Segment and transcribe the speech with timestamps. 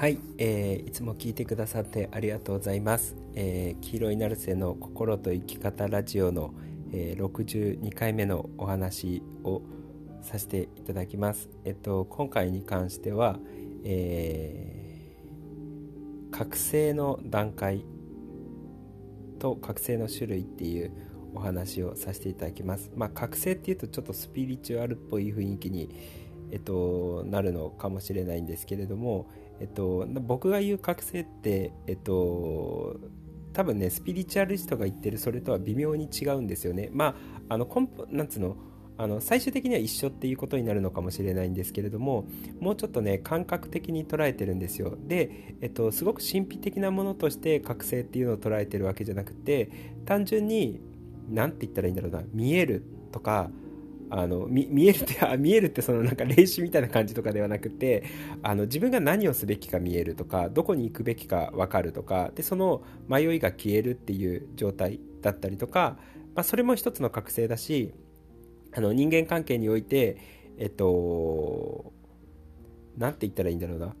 [0.00, 6.54] はい、えー、いつも聞いてくださってありがとうございます、えー、黄色いナルセの心と生き方ラジオの、
[6.90, 9.60] えー、62回目のお話を
[10.22, 11.50] させていただきます。
[11.66, 13.38] えっと今回に関しては、
[13.84, 17.84] えー、覚醒の段階
[19.38, 20.92] と覚醒の種類っていう
[21.34, 22.90] お話をさせていただきます。
[22.96, 25.90] まあ覚醒っていうとちょっとスピリチュアルっぽい雰囲気に
[26.52, 29.28] えっと、なるのかもしれないんですけれども、
[29.60, 32.96] えっと、僕が言う覚醒って、えっと、
[33.52, 36.88] 多分ねスピリチュアリストが言ってるそれとは微妙に違うんですよね。
[36.92, 37.14] ま
[37.48, 37.68] ああの
[38.10, 38.56] なんつうの
[38.96, 42.26] あの最終的には一緒っていうことになるのかもしれないんですけれども
[42.60, 49.70] もうちょっとね感覚的に捉えてるんですよで、えっと、すごく神秘的なものとして覚醒っていうのを捉えてるわけじゃなくて
[50.04, 50.82] 単純に
[51.30, 53.50] 何て言ったらいいんだろうな見えるとか
[54.10, 58.02] あの見えるって 見えるってそのなんか霊視みたいな感じとかではなくて
[58.42, 65.96] あの自分が何をすべきか見えるとかどこに行くべきか分かるとかでその迷いが消えるっていう状態だったりとか、
[66.34, 67.92] まあ、それも一つの覚醒だし
[68.72, 70.16] あの人間関係において
[70.58, 71.92] えっと
[72.98, 73.94] 何て言ったらいいんだろうな。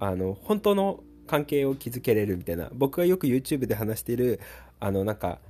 [0.00, 2.70] あの本当の関係を築けれるみたいな。
[2.72, 4.38] 僕がよく YouTube で話している
[4.78, 5.40] あのなんか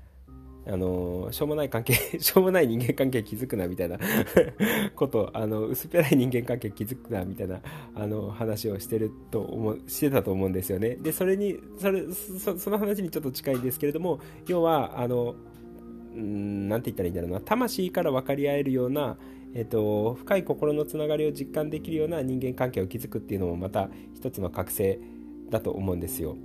[0.70, 3.98] あのしょうもない関係 しょうもない人間関係築くなみたいな
[4.94, 7.60] ことあの薄っぺらい人間関係築くなみたいな
[7.94, 10.96] あの話をしてると思してたと思うんですよね。
[10.96, 15.36] でそれにそれその話にちょっと近いんですけれども要はあの
[16.14, 17.40] 何て言ったらいいんだろうな。
[17.40, 19.16] 魂から分かり合えるような
[19.54, 25.00] えっと、深い心のつながりを実感できるような人間関係を築くっていうのもまた一つの覚醒
[25.48, 26.36] だと思うんですよ。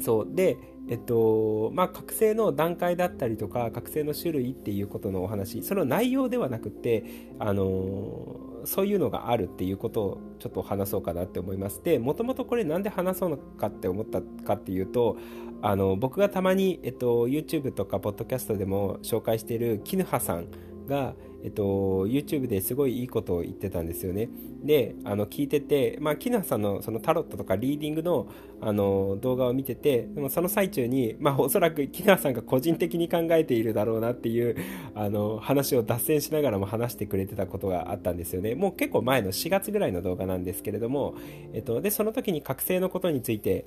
[0.00, 0.28] そう。
[0.34, 0.56] で
[0.88, 7.04] えっとまあ、覚醒の段階だったりとか覚醒の種類っていうことのお話その内容ではなくて、
[7.38, 15.16] あのそういうのがあるっていうことをちょっと話そうかなって思いますでもともとこれなんで話そうのかって思ったかっていうと
[15.62, 20.46] あの僕がたまに、えっと、YouTube とかポッドキャストでも紹介しているキヌハさん
[20.86, 21.14] が
[21.44, 21.62] えっと、
[22.06, 24.28] YouTube ですごいいいことを言ってたんですよね。
[24.62, 28.28] で、あの聞いてて、まあ、キナさんのそのタロットとかリーディングの
[28.60, 34.56] あの動画を見てて、でもその最中に、まあ、おそらくキナさんが個人的に考えているだろうなっていう
[34.94, 38.54] あの話を脱線しながらも話してくれてたことがあったんですよね。
[38.54, 41.16] もう結構前の4月ぐらいの動画なんですけれども、
[41.52, 43.66] えっと、で、その時に覚醒のことについて、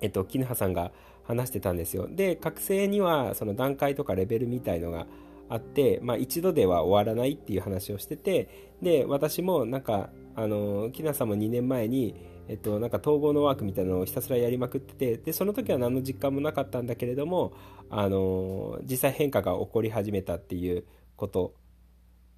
[0.00, 0.92] えっと、キヌハさんが
[1.24, 2.06] 話してたんですよ。
[2.08, 5.08] で、覚醒にはその段階とかレベルみたいのが
[5.48, 12.14] あって、まあ、一度では終わらないっていう話をしててで私もなんかあのきなさんも2年前に
[12.48, 17.52] えっと、なんか統合のワークみたいなのをひたすらやりまくっててでその時は何の実感もなかったんだけれども
[17.90, 20.84] あの実際変化が起こり始めたっていう
[21.16, 21.54] こと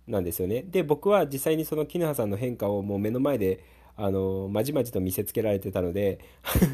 [0.07, 0.63] なんですよね。
[0.63, 3.63] で僕は実際にその絹葉さんの変化をもう目の前で
[3.97, 6.21] あのまじまじと見せつけられてたので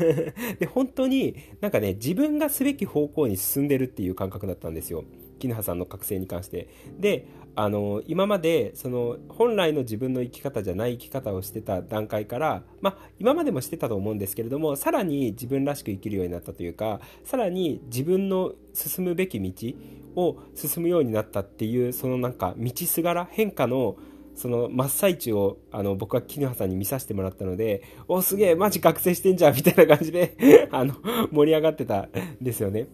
[0.61, 5.05] で本当になんかね自分がすべき方向に進んでるっていう感覚だったんですよ。
[5.45, 6.69] 絹葉さんの覚醒に関して
[6.99, 19.75] であの今までその本来の自分の生き方じゃない生き方をしてた段階からまあ今までもしてたと思うんですけれどもさらに自分らしく生きるようになったというかさらに自分の進むべき道
[20.17, 23.97] を進むようになったっていうそのなんか道すがら変化の
[24.35, 30.97] その真っ最中をあの僕は絹葉さんに見させてもらったので、お、すげえ、マジ覚醒してんじゃんみたいな感じであの、
[31.31, 32.89] 盛り上がってたんですよね。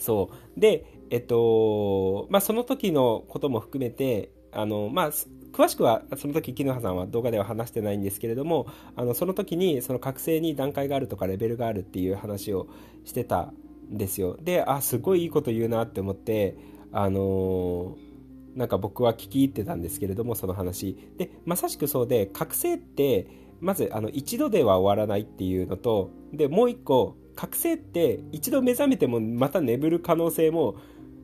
[0.00, 0.60] そう。
[0.60, 5.10] で、えっと、まあ、その時のことも含めて、あの、まあ、
[5.52, 12.68] 詳しくはその時絹葉さんは動画では話してないんですけれどもあのその時にその覚醒に段階があるとかレベルがあるっていう話を
[13.04, 13.52] してた
[13.92, 14.36] んですよ。
[14.40, 16.56] であすごいいいこと言うなって思って
[16.92, 18.10] あのー
[18.54, 20.96] なんか僕は聞き入ってたんですけれどもその話。
[21.16, 23.28] でまさしくそうで覚醒って
[23.60, 30.76] まずあの一度では終わらないっていうのとでもう一個覚醒って一度目覚めてもまた眠る可能性も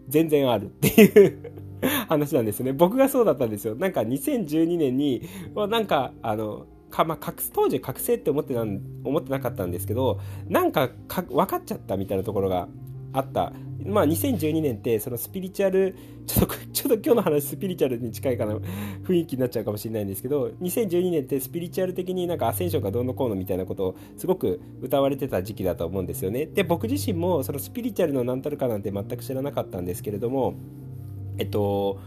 [0.09, 1.53] 全然あるっていう
[2.09, 2.72] 話なんですね。
[2.72, 3.75] 僕がそうだったんですよ。
[3.75, 5.22] なんか2012年に
[5.55, 12.69] なんかあのか、まあ、当時覚醒って思ってな思ってなかったんですけどなんかか分かっちゃったみたいなところが
[13.13, 13.53] あった。
[13.86, 15.97] まあ、2012年ってそのスピリチュアル
[16.27, 18.56] ちょっと ちょっと今日の話スピリチュアルに近いかな
[19.04, 26.47] 雰囲気になっちゃうかもしれないんですけど2012年ってスピリチュアル的になんかアセンションがどうのこうのみたいなことをすごく歌われてた時期だと思うんですよね。
[26.47, 30.54] で僕自身もそのスピリチュアルの何たるかなんて全く知らなかったんですけれども
[31.39, 31.98] えっと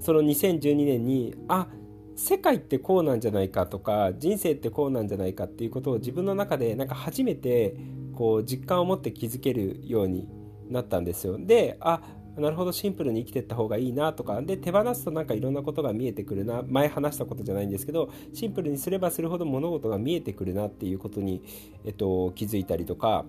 [0.00, 1.68] その2012年にあ
[2.16, 7.76] 世界ってこうなんじゃないかとか人生ってこうなんじゃないかっていうことを自分の中でなんか初めて
[8.14, 10.28] こう実感を持って気づけるように
[10.70, 11.36] なったんですよ。
[11.38, 12.00] であ
[12.36, 14.40] なるほどシンプルに生きていった方がいいなとか。
[14.40, 16.62] で手放すとなんかいろんなことが見えてくるな。
[16.66, 21.42] 前話したことじゃないんですけどシンプルにすればするほど物事が見えてくるなっていうことに、
[21.84, 23.24] えっと、気づいたりとか、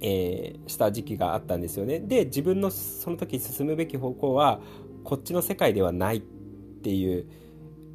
[0.00, 2.00] えー、した時期があったんですよね。
[2.00, 4.60] で自分のその時進むべき方向は
[5.04, 7.26] こっちの世界ではないっていう、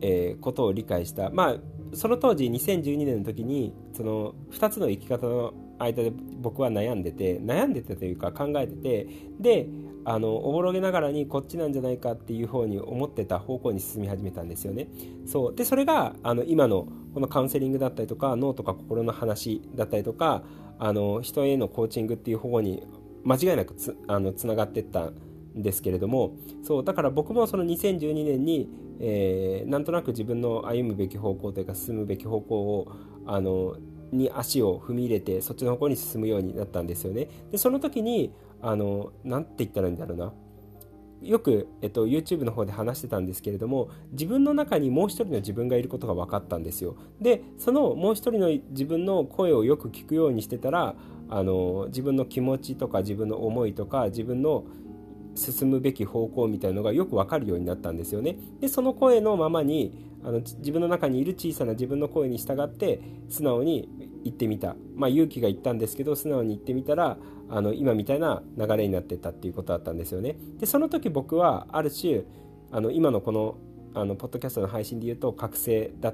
[0.01, 1.30] えー、ことを理解した。
[1.30, 1.57] まあ
[1.96, 5.54] その当時2012年の時にその2つの生き方の
[5.84, 9.08] 間で僕は悩んでて悩んでてというか考えてて
[9.40, 9.68] で
[10.06, 14.88] あのおぼろげながらにこっちなんじゃないかっていう方に思ってた方向に進み始めたんですよね。
[15.26, 20.44] そうでそれがあの今のこのカウンセリングだったりとか脳とか心の話だったりとか
[20.80, 22.84] あの人へのコーチングっていう方向に
[23.24, 25.14] 間違いなくつあのつながってったん
[25.56, 28.70] ですけれどもそうだから僕もその2012年に、
[29.00, 32.92] えー、なんとなく自分の歩むべき方向というか進むべき方向を
[33.26, 33.78] あの
[34.13, 37.27] に足を踏み入れてそっちの方向に進むようになったんですよね。
[37.51, 38.31] でその時に
[38.62, 40.33] あのなんて言ったらいいんだろうな。
[41.21, 46.95] よく、えっと、YouTube の方で話してたんですけれども自分の中にもう一人の自分がいることが分かったんですよ。
[47.21, 50.95] でそのもう一人の自分の声をよく聞くようにしてたら
[51.30, 54.65] あの自分の気持ちとか自分の思いとか自分の
[55.36, 58.38] 進むべき方向みたいなのがよく分かるようになったんですよね。
[58.60, 63.90] でその声のままにあの自分の中にいる小さな自分の声に従って素直に
[64.24, 67.18] 行ってみた、まあ、勇気が言ったんですけど素直に言ってみたら
[67.50, 70.38] あの今みたいな流れになってたっていうことだったんですよね。
[70.60, 72.24] でその時僕はある種
[72.72, 73.58] あの今のこの
[73.94, 76.14] あのポッドキャストの配信で言うと覚醒だ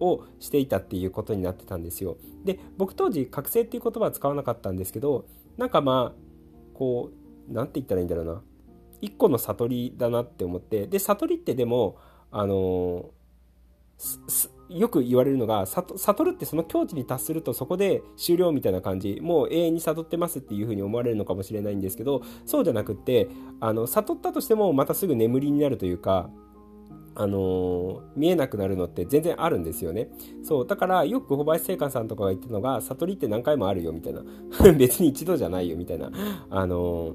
[0.00, 2.18] をしていたっていうことになってたんですよ。
[2.44, 8.42] で僕当時覚醒っていう言葉は使わなかったんですけどなんかまあこう何て言ったらいいんだろうな
[9.00, 11.96] 一個の悟りだなって思ってで悟りってでも
[12.30, 13.10] あの
[14.68, 23.28] よく言われるのが悟るってその境地に達するとそこで終了みたいな感じもう永遠に悟ってますっていうふうに思われるのかもしれないんですけどそうじゃなくって
[23.60, 26.30] あの悟ったとしてもまたすぐ眠りになるというか
[27.20, 30.08] あの、見えなくなるのって全然あるんですよね。
[30.44, 30.66] そう。
[30.68, 34.22] だからよく小林聖寛さんとかが言ってるのが、悟りって何回もあるよみたいな。
[34.78, 36.12] 別に一度じゃないよみたいな。
[36.48, 37.14] あの、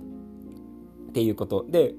[1.10, 1.66] っていうこと。
[1.70, 1.96] で、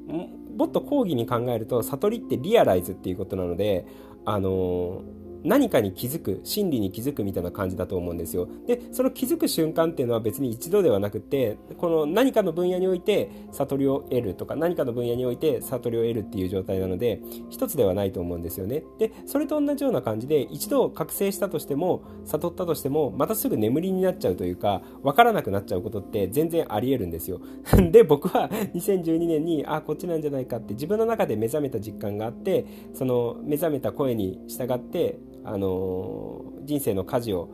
[0.57, 3.87] もっと講義に考えると、悟りってリアライズっていうことなので、
[4.25, 8.49] あのー何かに気づく真理に気づくみたいな感じだと思うんですよ。
[8.67, 17.21] でその気づく瞬間っていうのは別に一度ではなくてこの何かの分野において悟りを得るとか何かの分野において悟りを得るっていう状態なので
[17.51, 18.85] 一つではないと思うんですよね。
[18.99, 27.41] でそれと同じような感じで一度覚醒したとしても悟ったとしてもまたすぐ眠りになっちゃうというか分からなくなっちゃうことって全然ありえるんですよ。
[27.93, 32.65] で僕は2012年にあこっちなんじゃないかって自分の中で目覚めた実感があって
[32.95, 37.49] その目覚めた声に従ってあの人生の舵を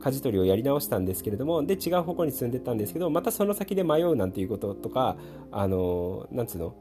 [0.00, 5.16] 舵取りをやり直したんですけれどもで違う方向に進んでったんですけどまたその先で迷うなんていうこととか
[5.52, 6.74] あのなんつうの？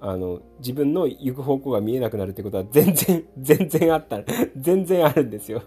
[0.00, 4.20] あの自分の行く方向が見えなくなるってことは全然全然あった
[4.56, 5.62] 全然あるんですよ。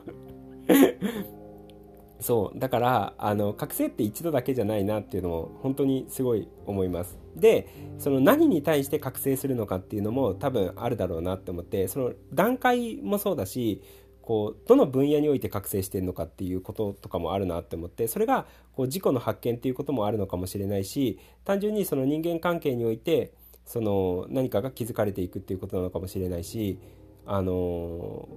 [2.19, 2.59] そう。
[2.59, 7.17] だからあの覚醒って一度だけじゃないなっていうのも本当にすごい思います。
[7.35, 7.67] で
[7.99, 13.83] その何に対して覚醒するのかっていうのも多分あるだろうなって思ってその段階もそうだし
[14.21, 23.31] こうどの分野において覚醒してるのかっていうこととかもあるなって思ってそれがこう自己の発見っていうこともあるのかもしれないし単純にその人間関係において
[23.65, 26.79] その何かが気づかれていくっていうことなのかもしれないし
[27.25, 28.27] あの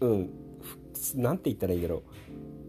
[0.00, 0.47] うん。
[1.16, 2.02] 何て言ったらいいだろう。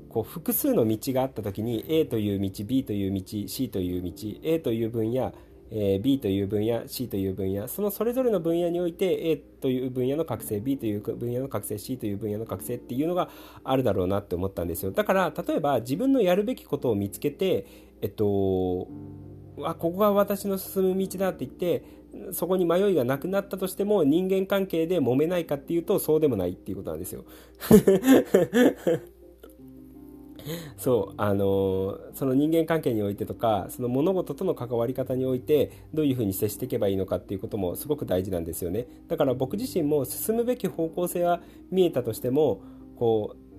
[0.10, 4.12] こう複数の道があった時に A という道 B という道 C という道
[4.44, 5.34] A という分野、
[5.72, 13.30] えー、B という分野 C という分野そのそれぞれの分野において A という分野の覚醒 B という分野の覚醒 C という分野の覚醒っていうのが
[13.64, 14.92] あるだろうなって思ったんですよ。
[14.92, 17.66] だから例えば自分のやるべきことを見つけて
[18.02, 18.88] えっと
[19.64, 21.84] あここが私の進む道だって言って
[22.32, 27.26] そこに迷いがなくなったとしても人間関係で揉めないかっていうとそうでもないっていうことなんですよ。
[30.78, 42.62] そうあのその人間関係においてとかその物事との関わり方においてどういうふうに接していけばいいのかっていうこともすごく大事なんですよねだから僕自身も進むべき方向性は見えたとしても
[42.96, 43.50] こう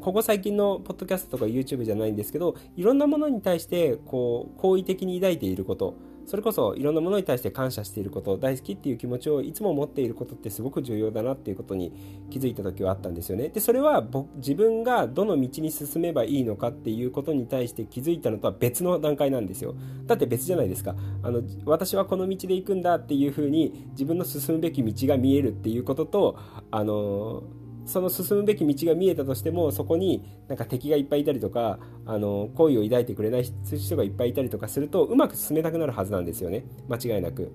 [0.00, 11.92] ここ最近のポッドキャストとか YouTube じゃないんですけどいろんなものに対してこう好意的に抱いていることそれこそいろんなものに対して感謝していること大好きっていう気持ちをいつも持っていることってすごく重要だなっていうことに
[12.30, 13.48] 気づいた時はあったんですよね。
[13.48, 19.74] でそれは自分がどの道に進めばいいのかっていうことに対して気づいたのとは別の段階なんですよ。
[20.06, 20.94] だって別じゃないですか。
[21.22, 26.36] あの私はこの道で行くんだっていうふうに自分の進むべき道が見えるっていうことと
[26.70, 27.42] あの
[27.84, 36.64] その進むべき道が見えたとしてもそこになんか敵がいっぱいいたりとかあの好意を抱いてくれない人がいっぱいいたりとかするとうまく進めたくなるはずなんですよね。
[36.88, 37.50] 間違いなく。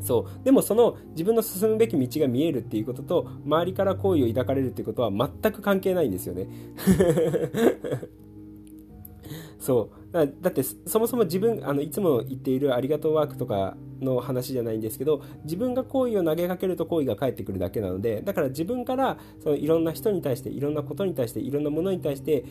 [0.00, 0.44] そう。
[0.44, 6.46] でもその自分の進むべき道が見えるっていうことと周りから好意を抱かれるっていうことは全く関係ないんですよね。
[9.58, 10.03] そう。
[10.14, 22.44] だだってそもそも自分あのいつも言っているありがとうワークとかの話じゃないんですけど自分が好意を投げかけると好意が返ってくるだけなのでだから自分からそのいろんな人に対していろんなことに対していろんなものに対して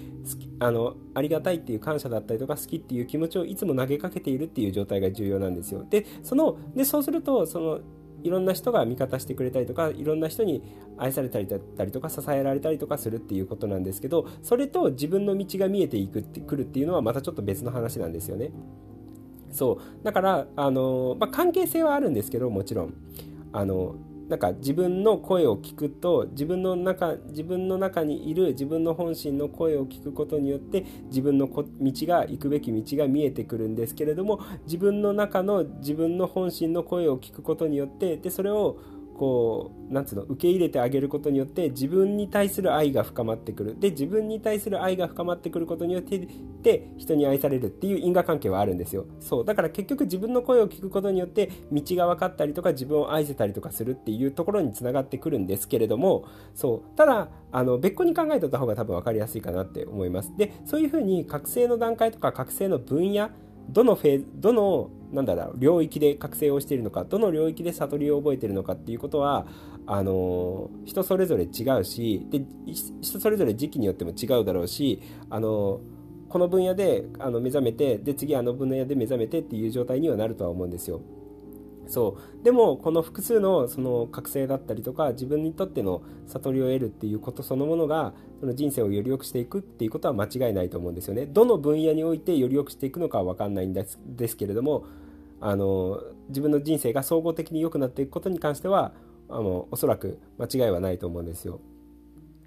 [0.59, 5.85] あのありがたいっていう感謝だったりとか好きっていう気持ちをいつも投げかけているっていう状態が重要なんですよ。
[5.89, 7.79] でそのでそうするとその
[8.23, 10.63] いろんな人が味方してくれたりとかいろんな人に
[10.97, 18.51] 愛されたりだったりとか支えられたりとかするっていうことなんですけどそれと自分の道が見えていくってくるっていうのはまたちょっと別の話なんですよね。
[19.51, 22.93] そうだからあの、まあ、関係性はあるんですけどもちろん
[23.51, 23.95] あの
[24.29, 38.79] なんか自分の声を聞くと自分の中自分の中にいる自分の本心の声を聞くことによって自分の道が行くべき道が見えてくるんですけれども自分の中の自分の本心の声を聞くことによってでそれを
[39.23, 43.79] こうなんつうの受け入れてあげることによって自分に対する愛が深まってくる。
[43.79, 49.05] で自分に対する愛が深まってくることによって人に愛されるっていう因果関係はあるんですよ。
[49.21, 49.45] そう。
[49.45, 56.97] だから結局自分の声を聞くことによって道が分かったりとか自分を愛せたりとかするっていうところにつながってくるんですけれどもそう。
[56.97, 60.35] ただあの別個に考えておいた方が多分分かりやすいかなって思います。
[60.35, 63.29] でそういうふうに覚醒の段階とか覚醒の分野
[63.69, 69.45] どのフェーズどのなんだろう領域で覚醒をしているのかどの領域で悟りを覚えているのかっていうことは
[69.85, 72.43] あの人それぞれ違うしで
[73.01, 75.81] 人それぞれ時期によっても違うだろうしあの
[76.29, 81.01] この分野であの目覚めてで次あの分野で目覚めてっていう状態にはなるとは思うんですよ。
[81.87, 94.85] そうでもこの複数のその覚醒だったりとか自分にとっての悟りを得るっていうことそのものがその人生をより良くしていくっていうことは間違いないと思うんですよねどの分野においてより良くしていくのかは分かんないんですですけれども
[95.45, 98.93] あの自分の人生が総合的に良くなっていくことに関しては
[99.29, 101.59] あのおそらく間違いはないと思うんですよ。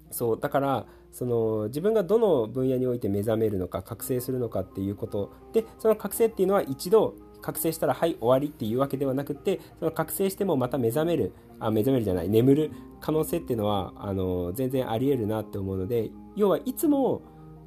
[0.09, 5.31] そうだからその自分がどの分野において目覚めるのか覚醒するのかっていうこと。
[5.53, 17.21] でその覚醒っていうのは一度覚醒したらはい終わりっていうわけではなくてその覚醒してもまた目覚めるあ目覚めるじゃない眠る可能性っていうのはあの全然ありえるなって思うので要はいつも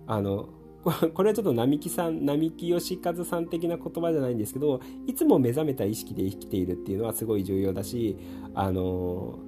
[0.09, 0.49] あの
[1.15, 8.17] これはちょっと並木さん並木義和さん的な言葉じゃないんですけどいつも目覚めた意識で生きているっていうのはすごい重要だし
[8.55, 9.39] あの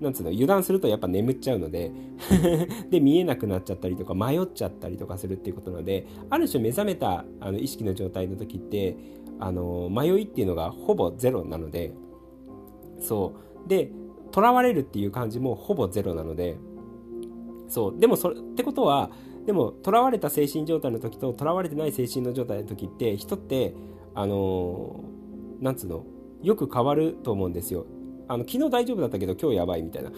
[0.00, 1.92] なんつうの油断するとやっぱ眠っちゃうので
[2.90, 8.96] で見えなくなっちゃったりとか迷っちゃったりとかするっていうことなのである種目覚めたあの意識の状態の時って
[9.40, 11.94] あの迷いっていうのがほぼゼロなので
[13.00, 13.34] そ
[13.66, 13.68] う。
[13.68, 13.90] で
[14.34, 16.56] 囚われるっていう感じもほぼゼロなので
[17.68, 17.98] そう。
[17.98, 19.10] でもそれってことは
[19.46, 23.74] でも囚われた精神状態の時と囚われてない精神の状態の時って人って
[24.14, 25.04] あの
[25.60, 26.04] なんつうの？
[26.42, 27.86] よく変わると思うんですよ。
[28.28, 30.12] あの昨日大丈夫だったけど今日やばいみたいな。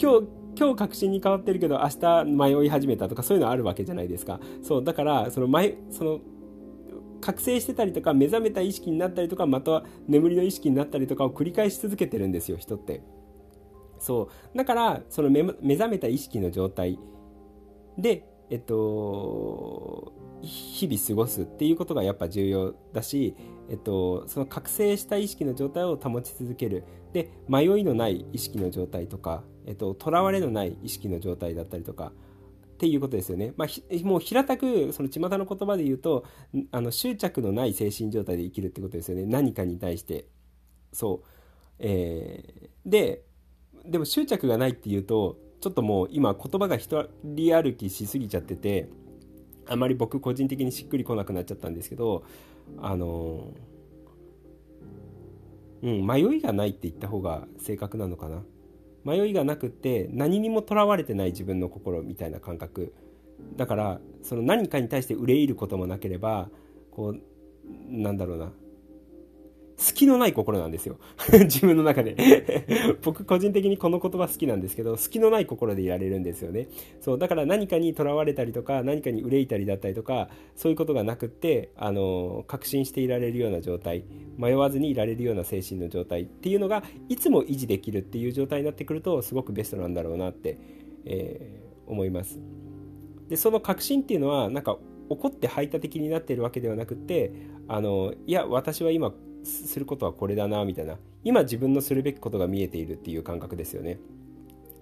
[0.00, 4.40] 今日今日確信に変わってるけど明日迷い始めたとかそういうのあるわけじゃないですか。
[4.62, 6.20] そうだからその前その
[7.20, 13.02] 覚醒してたりとか目覚めた意識になったりとかまたは眠りの意識になったりとかを繰り返し続けてるんですよ人って。
[14.02, 16.98] そうだからその目覚めた意識の状態
[17.98, 23.36] でえっと日々過ごすっていうことがやっぱ重要だし、
[23.70, 26.82] えっと、その覚醒した意識の状態を保ち続ける
[27.12, 32.12] で迷いのない意識の状態とかえっと、囚われのない意識の状態だったりとか、
[32.74, 33.52] っていうことですよね。
[33.56, 36.24] まあ、もう平たく、その巷の言葉で言うと、
[36.72, 39.26] あの、執着のない精神状態で生きるってことですよね。
[39.26, 40.26] 何かに対して。
[40.92, 41.26] そう。
[41.78, 43.24] えー、で、
[43.84, 48.88] でも執着がないっていうと、ちょっともう今言葉が一人歩きしすぎちゃってて、
[49.66, 52.24] あまり僕個人的にしっくりこなくなっちゃったんですけど、
[52.78, 53.52] あの
[55.82, 58.42] うん、迷いがないって言った方が正確なのかな。
[59.04, 62.94] 迷いがなくて何にもとらわれてない自分の心みたいな感覚
[63.56, 66.48] だからその何かに対して憂いることもなければ
[66.90, 67.20] こう
[67.88, 68.52] なんだろうな
[69.76, 70.98] 隙のない心なんですよ。
[71.32, 72.16] 自分の中で。
[73.02, 76.68] 僕個人的にこの言葉好きなんですけど隙のない心でいられるんですよね。
[77.00, 84.04] そうだから何かにとらわれたりとか何かに憂いたりだったりとかそういうことがなくってあの確信していられるような状態
[84.36, 90.58] 迷わずにいられるような精神の状態っていうのがいつも維持できるっていう状態になってくるとすごくベストなんだろうなって、
[91.04, 92.40] えー、思います。
[93.28, 97.32] でその確信っていうのはなんか怒って排他的になっているわけではなくって
[97.68, 99.12] あのいや私は今
[99.44, 100.98] することはこれだなみたいな。
[101.24, 103.98] 今自分のするべきことが見えているっていう感覚ですよね。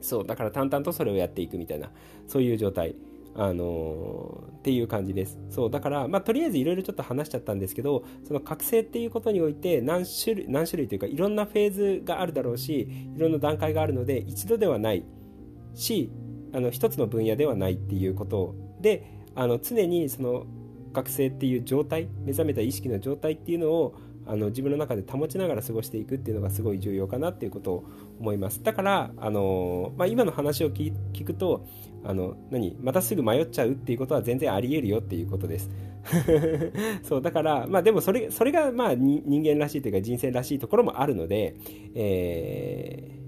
[0.01, 1.91] そうだから淡々とそれをやっていくみたいな。
[2.27, 2.95] そういう状態。
[3.37, 5.39] あのー、っていう感じです。
[5.51, 15.05] そうだから、まあ、とりあえずいろいろちょっと話しちゃったんですけどその覚醒っていうことにおいて何種類何種類というかいろんなフェーズがあるだろうしいろんな段階があるので一度ではない。
[15.75, 16.11] し
[16.53, 20.47] あの一つの分野ではないっていうことであの常にその
[20.93, 23.95] 覚醒っていう状態目覚めた意識の状態っていうのを
[24.31, 27.85] あの自分の中で保ちながら過ごしていくっていうのがすごい重要かなっていうことを
[28.21, 28.63] 思います。
[28.63, 30.93] だからあの、まあ、今の話を聞
[31.25, 31.67] くと
[32.05, 35.71] あの何またすぐ迷っちゃうっていうことは全然ありえるよっていうことです。
[37.03, 41.57] そうだからまあでもそれそれがまあ人間らしいというか人生らしいところもあるので、
[41.97, 43.19] え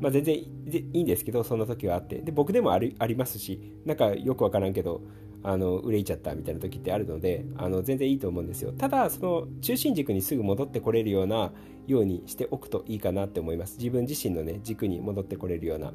[0.00, 0.46] ー、まあ、全然い
[0.92, 2.16] いんですけどその時はあって。
[2.20, 5.02] で僕でもありありますしなんかよくわからんけど
[5.42, 8.72] あの憂いちゃったみたいな時ってあるのであの全然いいと思うんですよ。
[8.72, 11.52] ただその中心軸にすぐ戻ってこれるような
[11.86, 13.78] ようにしておくといいかなって思います。
[13.78, 15.92] 自分自身のね軸に戻ってこれるような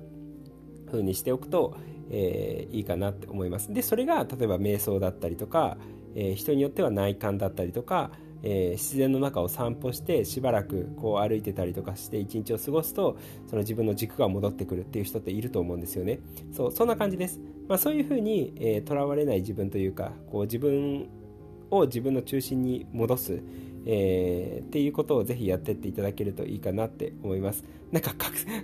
[0.88, 1.76] 風にしておくと、
[2.10, 3.74] えー、いいかなって思います。
[3.74, 5.78] でそれが例えば瞑想だったりとか、
[6.16, 8.12] えー、人によっては内観だったりとか
[8.44, 16.20] えー、自然の中を散歩してしばらくこう歩いてたりとかして一日を過ごすとその自分の軸が戻ってくるっていう人っていると思うんですよね。
[16.52, 18.54] そうそんな感じです、まあ、そういうふうに
[18.86, 21.08] とら、えー、われない自分というかこう自分
[21.72, 23.42] を自分の中心に戻す、
[23.86, 27.64] えー、っていうことをぜひやってっていただけるといいかなって思います。
[27.92, 28.16] なんか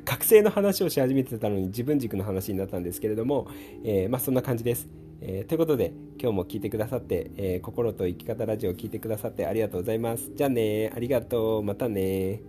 [0.05, 3.47] 覚醒の話をし始めてたのに自分軸の話になったんですけれども、
[3.83, 4.89] えー、まあ、そんな感じです。
[5.21, 10.31] えー、ということで今日も聞いてくださって、えー、心と生き方ラジオを聞いてくださってありがとうございます。
[10.35, 11.63] じゃあねありがとう。
[11.63, 12.41] またね